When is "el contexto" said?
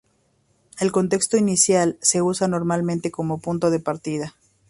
0.79-1.37